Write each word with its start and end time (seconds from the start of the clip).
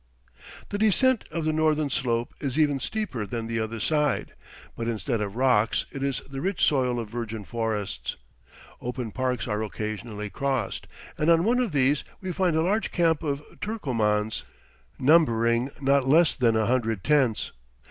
The 0.69 0.79
descent 0.79 1.25
of 1.29 1.45
the 1.45 1.53
northern 1.53 1.91
slope 1.91 2.33
is 2.39 2.57
even 2.57 2.79
steeper 2.79 3.27
than 3.27 3.45
the 3.45 3.59
other 3.59 3.79
side; 3.79 4.33
but 4.75 4.87
instead 4.87 5.21
of 5.21 5.35
rocks, 5.35 5.85
it 5.91 6.01
is 6.01 6.21
the 6.21 6.41
rich 6.41 6.63
soil 6.65 6.99
of 6.99 7.07
virgin 7.07 7.43
forests. 7.43 8.17
Open 8.81 9.11
parks 9.11 9.47
are 9.47 9.61
occasionally 9.61 10.31
crossed, 10.31 10.87
and 11.19 11.29
on 11.29 11.43
one 11.43 11.59
of 11.59 11.71
these 11.71 12.03
we 12.19 12.31
find 12.31 12.55
a 12.55 12.63
large 12.63 12.91
camp 12.91 13.21
of 13.21 13.43
Turcomans, 13.59 14.41
numbering 14.97 15.69
not 15.81 16.07
less 16.07 16.33
than 16.33 16.55
a 16.55 16.65
hundred 16.65 17.03
tents. 17.03 17.51